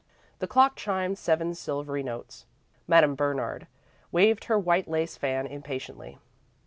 The 0.39 0.47
clock 0.47 0.77
chimed 0.77 1.19
seven 1.19 1.53
silvery 1.53 2.01
notes. 2.01 2.47
Madame 2.87 3.13
Bernard 3.13 3.67
waved 4.11 4.45
her 4.45 4.57
white 4.57 4.87
lace 4.87 5.15
fan 5.15 5.45
impatiently. 5.45 6.17